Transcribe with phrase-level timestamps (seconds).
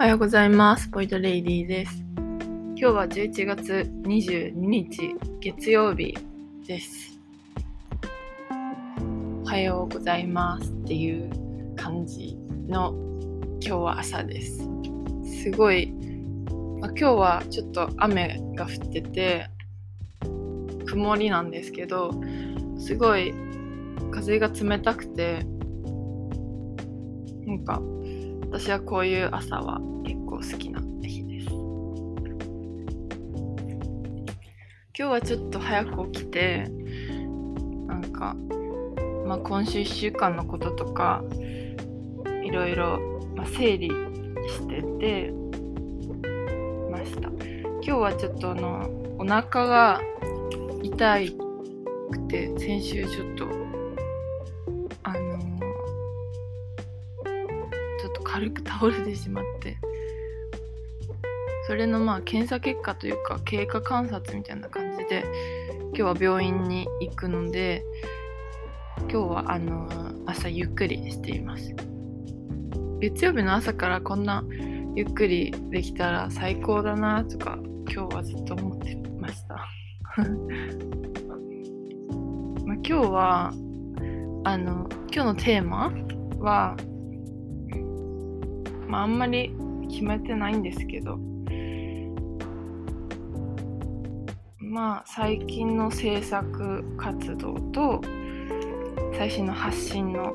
[0.00, 0.88] おはようございます。
[0.90, 2.04] ポイントレイディーです。
[2.16, 6.16] 今日は11月22日月曜日
[6.68, 7.18] です。
[9.42, 12.36] おはようございますっていう感じ
[12.68, 12.94] の
[13.60, 14.58] 今日は朝です。
[15.42, 15.90] すごい、
[16.80, 19.50] まあ、今日はちょっと雨が降ってて
[20.86, 22.12] 曇りなんですけど、
[22.78, 23.34] すごい
[24.12, 25.44] 風が冷たくて、
[27.44, 27.82] なんか
[28.50, 31.48] 私はこういう朝は結構好きな日です。
[34.96, 36.64] 今日はちょっと早く起きて、
[37.86, 38.34] なんか、
[39.26, 41.22] まあ、今週1週間のこととか、
[42.42, 42.98] いろいろ、
[43.54, 45.30] 整理してて
[46.90, 47.28] ました。
[47.28, 50.00] 今日はちょっとあの、お腹が
[50.82, 51.18] 痛
[52.10, 53.57] くて、先週ちょっと、
[58.38, 59.78] 軽く倒れてしまって。
[61.66, 65.24] それのまあ検査結果というか経過観察みたいな感じで
[65.88, 67.84] 今日は病院に行くので
[69.00, 69.86] 今日はあの
[70.24, 71.74] 朝ゆっくりしています。
[73.00, 74.44] 月曜日の朝からこんな
[74.94, 77.58] ゆっくりできたら最高だなとか
[77.92, 79.56] 今日はずっと思ってました。
[82.64, 83.52] まあ今日は
[84.44, 85.92] あの今日のテーマ
[86.38, 86.76] は
[88.88, 89.54] まあ、あんまり
[89.90, 91.18] 決めてないんですけど、
[94.58, 98.00] まあ、最近の制作活動と、
[99.16, 100.34] 最新の発信の、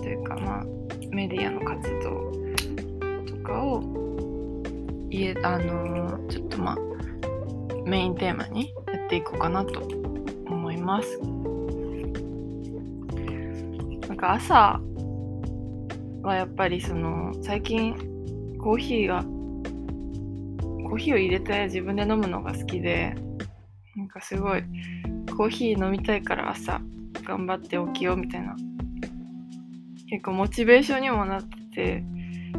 [0.00, 0.64] というか、まあ、
[1.10, 2.32] メディアの活動
[3.26, 3.82] とかを、
[5.10, 6.76] いえ、あのーちょっとまあ、
[7.84, 9.80] メインテーマにやっていこうかなと
[10.46, 11.18] 思います。
[14.08, 14.80] なんか朝、
[16.22, 17.94] はやっぱりその最近
[18.58, 19.22] コーヒーが
[20.88, 23.14] コーヒーを入れて自分で飲むのが好きで
[23.96, 24.62] なんかすごい
[25.36, 26.80] コーヒー飲みたいから朝
[27.24, 28.54] 頑張って起きようみたいな
[30.08, 32.04] 結構モチベーションにもなってて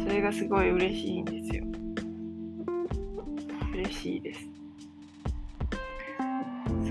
[0.00, 1.64] それがすごい嬉しいんですよ。
[3.74, 4.40] 嬉しいです。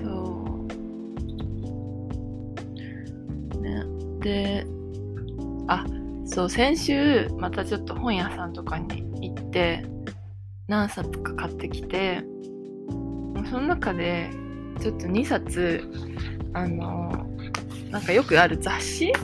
[0.02, 0.44] そ
[3.54, 3.60] う。
[3.60, 3.84] ね。
[4.20, 4.66] で
[5.68, 5.84] あ
[6.32, 9.84] そう先週またちょっと本屋さんとかに行って
[10.66, 12.24] 何冊か買ってきて
[13.50, 14.30] その中で
[14.80, 15.86] ちょっと2冊
[16.54, 17.26] あの
[17.90, 19.12] なんかよくある雑誌？
[19.12, 19.20] た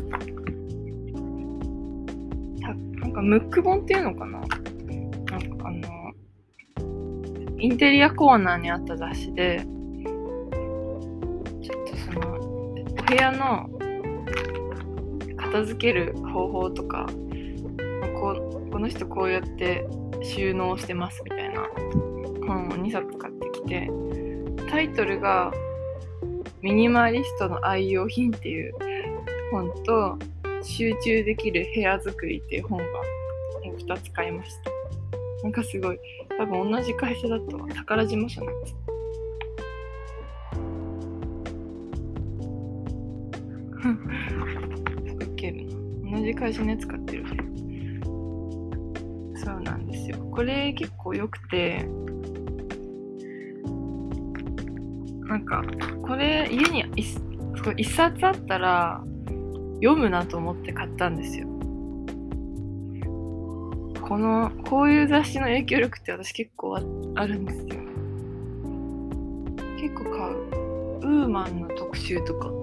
[2.69, 2.75] な
[3.07, 4.41] んかムック本っていうのかな？
[4.41, 4.59] なんか
[5.67, 6.13] あの
[7.59, 12.75] インテリアコーナーにあった雑誌でちょっとそのお
[13.09, 13.67] 部屋の
[15.53, 17.07] 片付ける方法とか
[18.21, 19.87] ここの人こうやって
[20.23, 21.63] 収納してますみたいな
[22.47, 23.91] 本を2冊買ってきて
[24.71, 25.53] タイトルが
[26.61, 28.75] 「ミニマリストの愛用品」っていう
[29.51, 30.19] 本と
[30.63, 32.85] 「集中できる部屋作り」っていう本が
[33.79, 34.79] 2つ買いました。
[35.43, 35.99] なんかすごい
[36.37, 38.77] 多分同じ会社だと宝島社なんです
[46.29, 47.25] じ会社のやつ買ってる。
[49.35, 50.19] そうなんですよ。
[50.31, 51.89] これ結構良くて
[55.27, 55.63] なんか
[56.03, 56.85] これ家に
[57.77, 59.03] 一冊あったら
[59.77, 61.47] 読むなと思って買ったんですよ。
[64.03, 66.83] このこういう雑誌の影響力って私結構あ
[67.21, 67.65] あるんですよ。
[69.81, 70.59] 結構買う。
[71.01, 72.58] ウーマンの特集とか。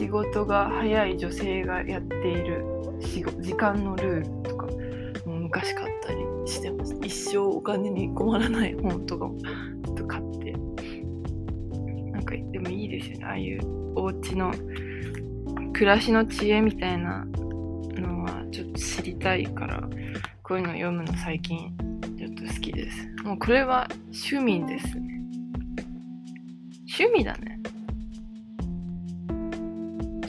[0.00, 2.64] 仕事が早い女性がやっている
[3.42, 4.66] 時間のルールとか
[5.26, 6.96] もう昔買ったりしてます。
[7.02, 9.36] 一生お金に困らない本とかも
[9.94, 10.52] と買って。
[12.12, 13.24] なんかでもいいですよね。
[13.26, 13.60] ああいう
[13.94, 14.54] お家の
[15.74, 19.86] 暮らしの知恵みたいなのはちょっと知りたいから
[20.42, 21.76] こういうの読むの最近
[22.16, 23.06] ちょっと好きです。
[23.22, 25.20] もうこれは趣味ですね。
[26.98, 27.60] 趣味だね。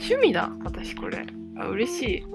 [0.02, 1.24] 趣味だ私これ。
[1.58, 2.26] あ嬉しい。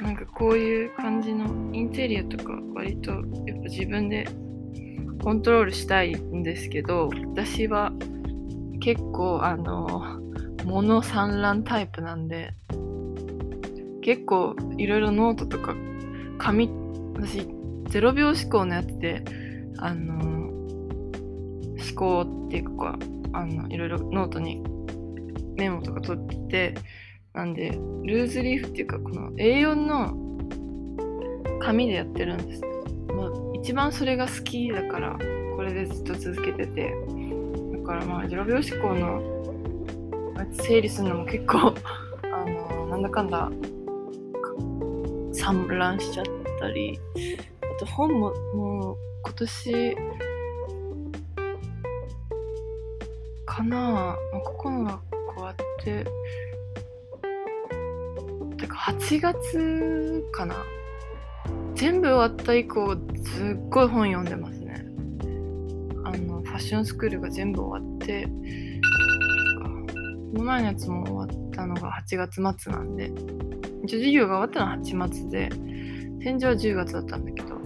[0.00, 4.28] なんかこういう感じのインテリアとか割とやっぱ自分で
[5.24, 7.92] コントロールしたいんですけど私は
[8.80, 10.20] 結構あの
[10.64, 12.54] 物散乱タイプなんで
[14.02, 15.74] 結構いろいろノートとか
[16.38, 16.70] 紙
[17.14, 17.40] 私
[17.88, 19.24] 0秒思考のやつで
[19.78, 20.86] あの思
[21.96, 22.96] 考っていうか
[23.32, 24.62] あのいろいろノートに
[25.56, 26.74] メモとか取って
[27.32, 27.70] なんで
[28.04, 30.16] ルーズリーフっていうかこの A4 の
[31.60, 32.62] 紙でやってるんです、
[33.14, 35.18] まあ、一番それが好きだから
[35.56, 36.94] これでずっと続けてて。
[37.86, 39.22] だからまあ0秒思考の
[40.54, 41.72] 整理するのも結構
[42.34, 43.48] あのなんだかんだ
[45.32, 46.26] 散乱しちゃっ
[46.58, 46.98] たり
[47.62, 49.96] あと本ももう今年
[53.44, 55.00] かな、まあ、ここの
[55.86, 56.04] て。
[58.56, 60.56] てから8月かな。
[61.74, 64.84] 全部終わった以降すっごい本読んでますね。
[66.04, 68.26] あのファッションスクールが全部終わって。
[70.32, 73.12] この前のやつも終わったのが8月末なんで。
[73.84, 75.48] 一応授業が終わったのは8月で。
[76.20, 77.48] 展示は10月だったんだけど。
[77.48, 77.60] な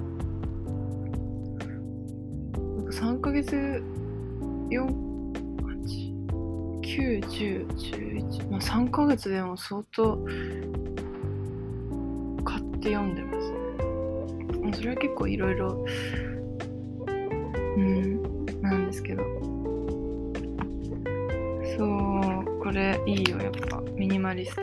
[2.83, 3.83] んか3ヶ月
[4.71, 5.00] 4
[6.91, 10.19] 9、10、11、まあ、3ヶ月でも相当
[12.45, 13.53] 買って読んでます
[14.59, 14.73] ね。
[14.75, 15.87] それは結構いろいろ、
[17.77, 19.23] うん、なんですけど。
[21.79, 23.81] そう、これいいよ、やっぱ。
[23.95, 24.63] ミニマリスト。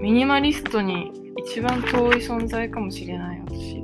[0.00, 1.10] ミニマリストに
[1.44, 3.82] 一番遠い存在かもしれない、私。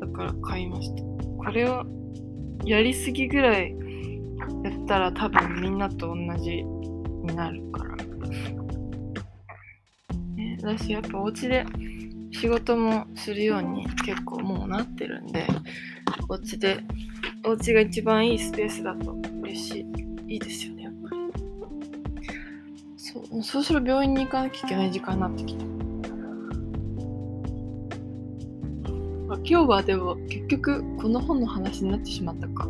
[0.00, 1.02] だから買いました。
[1.44, 1.84] これを
[2.64, 3.75] やりすぎぐらい
[4.86, 7.96] たら多分みんなと同じになるから。
[10.34, 11.64] ね、私やっぱお家で
[12.32, 15.46] 仕事もするように結構もうなってるんで、
[16.28, 16.80] お家で、
[17.44, 19.86] お家が一番いいスペースだと嬉し
[20.28, 20.32] い。
[20.34, 21.16] いいですよね、やっぱり。
[22.96, 25.64] そう、そろそろ病院に行かなきゃいけない時間になってきた。
[29.48, 32.68] 今日はでも結局この本の話になってしまったか。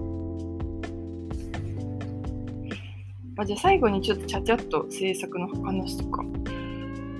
[3.36, 6.24] まあ、じゃあ最後にちょっとちゃちゃっと制作の話とか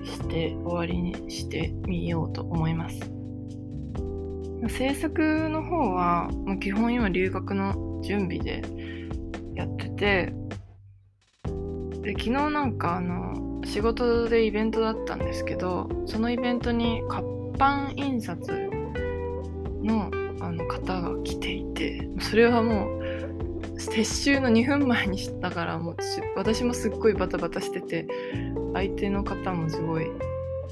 [0.02, 2.98] して終わりにしてみようと思います。
[4.68, 8.62] 制作の方は、まあ、基本今留学の準備で
[9.54, 10.32] やってて
[12.02, 17.24] で昨日なんかあの仕事でイベントだったんですけどそのイベントに活
[17.58, 18.70] 版印刷
[19.82, 20.10] の
[20.40, 23.06] あの方が来ていてそれはもう
[23.96, 25.96] 撤収の2分前に知ったからもう
[26.37, 28.06] 私もすっごいバタバタしてて
[28.75, 30.06] 相手の方もすごい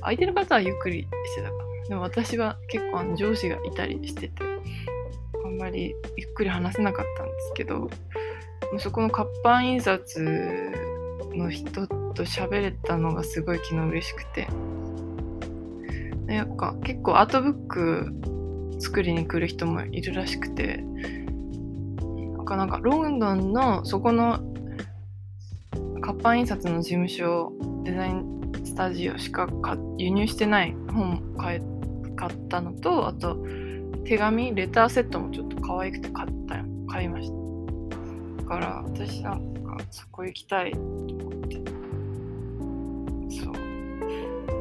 [0.03, 1.55] 相手の方はゆっくりしてたか。
[1.89, 4.43] でも私は結構あの上司がいたりしてて
[5.43, 7.89] あんまりゆっくり話せなかったんですけど
[8.79, 10.73] そこの活版印刷
[11.35, 14.49] の人と喋れたのがすごい昨日嬉しくて。
[16.27, 20.83] なんか結構アートブック作りに来る人もいるらしくて
[22.45, 24.41] かなんかロンドンのそこの
[26.01, 27.53] 活版印刷の事務所
[27.85, 29.49] デザインスタジオしか
[29.99, 31.61] 輸入してない本買
[32.17, 33.37] 買ったのとあと
[34.05, 36.57] 手紙レターセットもちょっと可愛くて買った
[36.95, 37.35] 買いました。
[38.43, 41.57] だから私なんかそこ行きたいと思って。
[43.31, 43.55] そう。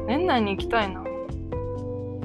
[0.06, 1.04] 年内に行きたいな。
[1.04, 2.20] ちょ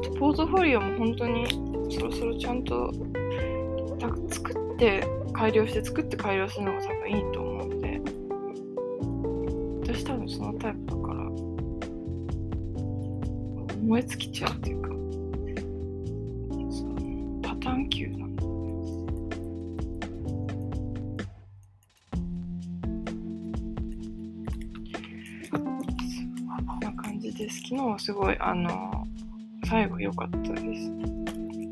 [0.00, 1.46] っとポートフォリオも本当に
[1.90, 2.92] そろそろちゃんと
[4.28, 8.00] 作って改良して作って改良するのが多分いいと思うんで。
[9.82, 11.24] 私多分そのタイプだから。
[13.82, 14.88] 燃え尽きちゃうっていうか。
[17.48, 18.42] パターン級なんだ
[26.66, 27.60] こんな感じです。
[27.62, 29.06] 昨日はすごいあの
[29.66, 30.62] 最後良かったです。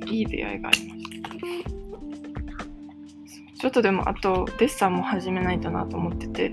[0.07, 1.82] いい出会いがありました。
[3.63, 6.53] ちょっとでもあとデッサンも始めないとなと思ってて。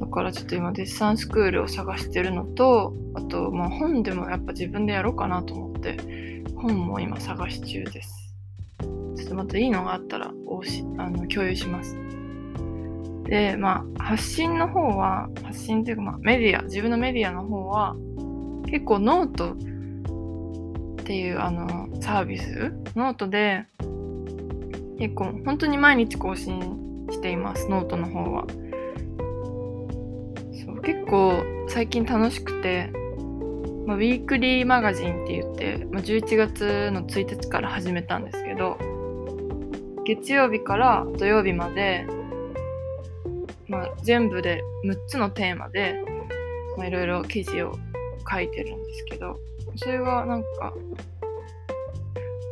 [0.00, 5.98] だからちょっと今デッサンスクールを探してるのとあとまあ本でもやっぱ自分でやろうかなと思って
[6.54, 8.34] 本も今探し中です。
[9.16, 11.94] ちょっとまたいいのがあったらおしあの共有します。
[13.24, 17.94] でまあ発信の方は発信っていうかまあメディア自分のメディアの方は
[18.66, 19.52] 結構ノート
[21.02, 22.72] っていうあのサービス？
[22.94, 23.66] ノートで
[24.98, 28.46] 結構本当に毎日更新していますノートの方は。
[30.64, 32.90] そう結構最近楽しくて、
[33.86, 38.78] まあ、ウィークリーマガジンって言って、まあ、11月の1日から始めたんですけど
[40.06, 42.06] 月曜日から土曜日まで、
[43.68, 46.00] まあ、全部で6つのテーマで
[46.78, 47.76] いろいろ記事を
[48.30, 49.38] 書いてるんですけど
[49.76, 50.72] それがなんか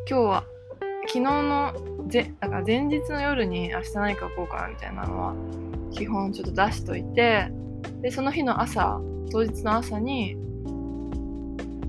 [0.09, 0.45] 今日は
[1.07, 5.35] 昨日のぜだから前日の夜に明日何か書こうかなみたいなのは
[5.93, 7.51] 基本ちょっと出しといて
[8.03, 10.37] でその日の朝当日の朝に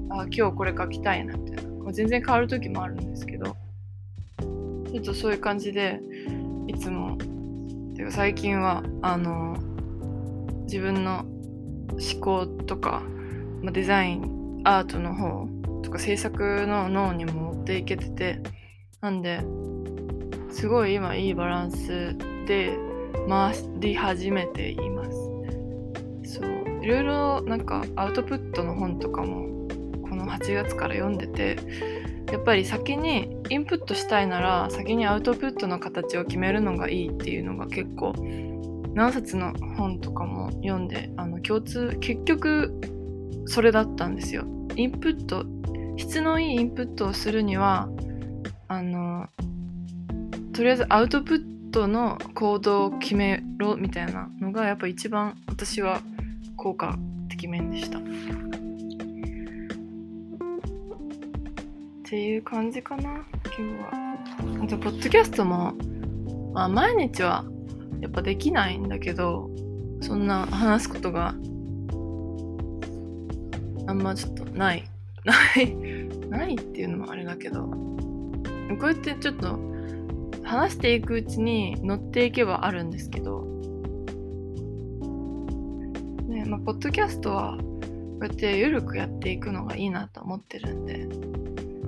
[0.09, 1.65] あ今日これ書きたいなみたいな。
[1.91, 3.55] 全然変わる時もあるんですけど
[4.91, 5.99] ちょっとそういう感じで
[6.67, 7.17] いつも
[7.95, 9.57] てか最近はあの
[10.63, 11.25] 自分の
[11.89, 13.03] 思考とか、
[13.61, 15.47] まあ、デザインアートの方
[15.83, 18.39] とか制作の脳にも持っていけてて
[19.01, 19.41] なんで
[20.55, 22.15] すごい今いいバランス
[22.47, 22.77] で
[23.27, 25.11] 回り始めています
[26.39, 29.67] そういろいろなんかアウトプットの本とかも
[30.01, 31.57] この8月から読んでて
[32.31, 38.13] やっぱり先にインプットしたいなら先にアウトプットの形を決めるのがいいっていうのが結構
[38.93, 42.79] 何冊の本とかも読んであの共通結局
[43.45, 44.45] それだったんですよ。
[44.77, 45.45] インプット
[45.97, 47.89] 質のいいインプットをするには
[48.69, 49.27] あの
[50.55, 55.99] とりあえずアウトプットの行動を決めろみたいなのがやっぱ一番私は
[56.55, 56.97] 効果
[57.27, 57.99] 的面でした。
[57.99, 58.01] っ
[62.05, 64.05] ていう感じかな今日は。
[64.63, 65.73] あとポッドキャストも、
[66.53, 67.43] まあ、毎日は
[67.99, 69.49] やっぱできないんだけど
[69.99, 71.35] そんな話すことが
[73.87, 74.85] あんまちょっとない
[75.25, 75.75] ない
[76.29, 77.77] ないっていうのもあれだけどこ
[78.83, 79.74] うやってちょっと
[80.45, 83.45] 話していくうちに乗っていけばあるんですけど。
[86.27, 91.07] ねまあポッドキャストはこうやって緩くやっていくのがいいなと思ってるんで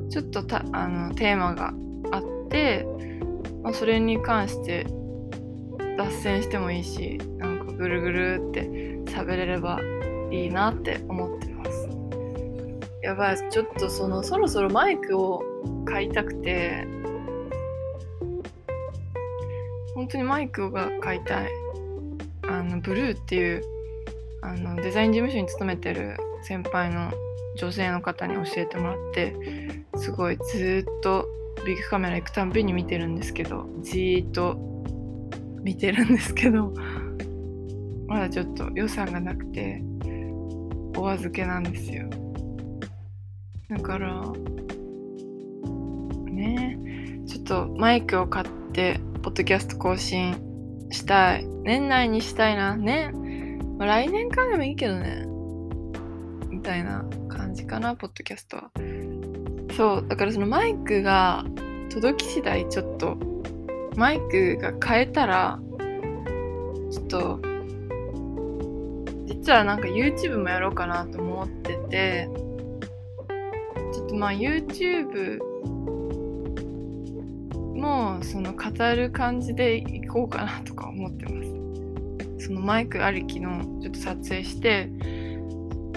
[0.10, 1.74] ちょっとたあのテーマが
[2.12, 2.86] あって、
[3.64, 4.86] まあ、それに関して
[5.98, 8.62] 脱線してもいいしなんかぐるぐるって
[9.12, 9.80] 喋れれば
[10.32, 11.90] いいなって思ってます。
[13.02, 15.42] やばいちょっとそのそろそろマイクを
[15.86, 16.86] 買いたくて
[20.08, 21.50] 本当にマイクが買いたい。
[22.48, 23.62] あのブルーっていう
[24.42, 27.12] あのデザイン事務所に勤めてる先輩の
[27.58, 29.36] 女性の方に教えてもらって
[29.98, 31.28] すごいずっと
[31.66, 34.56] ビッグカメラ行くたんびに見てるんですけどじーっと
[35.62, 36.74] 見てるんですけど
[38.08, 39.84] まだちょっと予算がなくて
[40.96, 42.10] お預けなんですよ。
[43.70, 44.24] だから
[46.32, 46.80] ね
[47.28, 50.38] ちょっとマイクを買ってポッドキャスト更新
[50.90, 51.46] したい。
[51.64, 52.78] 年内にしたいな。
[52.78, 53.12] ね、
[53.78, 55.26] まあ、来年からでもいいけどね。
[56.50, 58.72] みたいな感じかなポッドキャストは。
[59.76, 60.08] そう。
[60.08, 61.44] だからそのマイクが
[61.90, 63.18] 届き次第ちょっと
[63.98, 65.60] マイクが変えたら
[66.90, 67.42] ちょっと
[69.26, 72.30] 実はなんか YouTube もやろうかなと思ってて
[73.94, 75.40] ちょっとまあ YouTube
[77.78, 78.64] もその語
[78.96, 81.44] る感じでいこうかなとか思ってま
[82.40, 82.48] す。
[82.48, 84.90] そのマイクありきのちょっと撮影して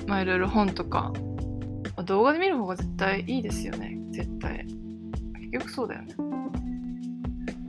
[0.06, 3.98] まあいろいろ本とかまあ動画で見る方が絶対いいですよね。
[4.10, 4.66] 絶対。
[5.50, 6.14] 結局そうだよね。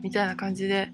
[0.02, 0.92] みたいな感じで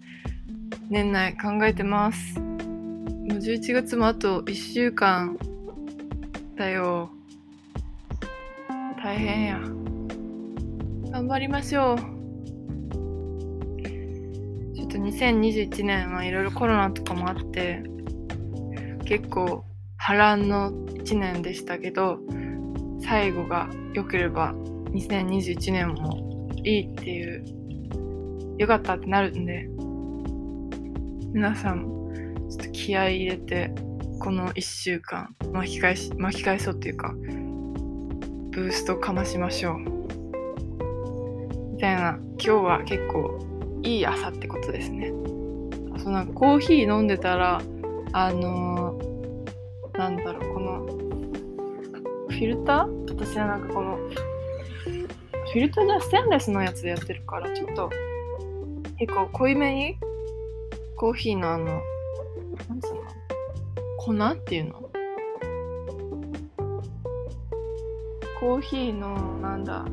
[0.89, 2.39] 年内考えてます。
[2.39, 5.37] もう11月もあと1週間
[6.55, 7.09] だよ。
[9.03, 9.59] 大変や。
[11.11, 12.16] 頑張りましょう。
[15.07, 17.81] 2021年はいろいろコロナとかもあって
[19.05, 19.63] 結構
[19.97, 22.19] 波乱の1年でしたけど
[23.01, 24.53] 最後が良ければ
[24.91, 29.69] 2021年もいいっていう良かったってなるんで
[31.33, 32.11] 皆さんも
[32.49, 33.73] ちょっと気合い入れて
[34.19, 37.13] この1週間巻き返し巻き返そうっていうか
[38.51, 39.79] ブーストかましましょう。
[41.73, 42.17] みたいな。
[42.39, 43.56] 今日は結構
[43.87, 45.13] いい朝ってことですね。
[46.03, 47.61] そのコーヒー飲んでたら
[48.11, 50.85] あのー、なんだろうこの
[52.29, 53.09] フィルター？
[53.09, 57.89] 私はなんかこの、フィルターじゃステンレスのやつでやってるから、ちょっと、
[58.99, 59.97] 結構濃いめに、
[60.97, 63.01] コーヒーのあの、なんつうの？
[63.97, 64.89] 粉っていうの？
[68.39, 69.83] コーヒーの、なんだ、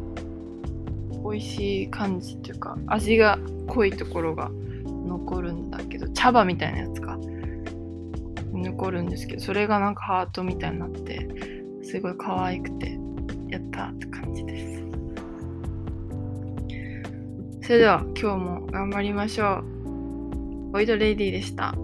[1.25, 4.50] 美味しい感じっていうか、味が濃いところが
[4.85, 7.19] 残るんだけど、茶葉みたいなやつか。
[8.52, 11.28] 残るんですけど、それがなんかハートみたいになって、
[11.85, 12.99] すごい可愛くて
[13.49, 14.83] やったって感じです
[17.62, 21.75] それでは今日も頑張りましょうボイドレディでした